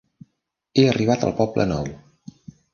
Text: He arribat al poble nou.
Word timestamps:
He 0.77 0.85
arribat 0.93 1.27
al 1.29 1.37
poble 1.43 1.71
nou. 1.75 1.95